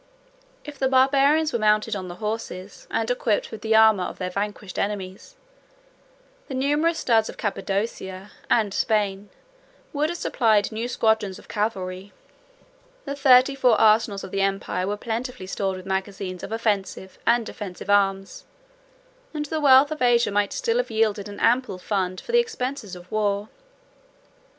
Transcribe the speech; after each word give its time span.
If 0.65 0.79
the 0.79 0.87
Barbarians 0.87 1.53
were 1.53 1.59
mounted 1.59 1.95
on 1.95 2.07
the 2.07 2.15
horses, 2.15 2.87
and 2.89 3.11
equipped 3.11 3.51
with 3.51 3.61
the 3.61 3.75
armor, 3.75 4.01
of 4.05 4.17
their 4.17 4.31
vanquished 4.31 4.79
enemies, 4.79 5.35
the 6.47 6.55
numerous 6.55 6.97
studs 6.97 7.29
of 7.29 7.37
Cappadocia 7.37 8.31
and 8.49 8.73
Spain 8.73 9.29
would 9.93 10.09
have 10.09 10.17
supplied 10.17 10.71
new 10.71 10.87
squadrons 10.87 11.37
of 11.37 11.47
cavalry; 11.47 12.13
the 13.05 13.15
thirty 13.15 13.53
four 13.53 13.79
arsenals 13.79 14.23
of 14.23 14.31
the 14.31 14.41
empire 14.41 14.87
were 14.87 14.97
plentifully 14.97 15.45
stored 15.45 15.77
with 15.77 15.85
magazines 15.85 16.41
of 16.41 16.51
offensive 16.51 17.19
and 17.27 17.45
defensive 17.45 17.91
arms: 17.91 18.45
and 19.35 19.45
the 19.45 19.61
wealth 19.61 19.91
of 19.91 20.01
Asia 20.01 20.31
might 20.31 20.51
still 20.51 20.77
have 20.77 20.89
yielded 20.89 21.29
an 21.29 21.39
ample 21.39 21.77
fund 21.77 22.19
for 22.19 22.31
the 22.31 22.39
expenses 22.39 22.95
of 22.95 23.09
the 23.09 23.13
war. 23.13 23.49